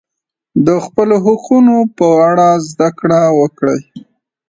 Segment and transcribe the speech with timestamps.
[0.65, 3.81] د خپلو حقونو په اړه زده کړه وکړئ.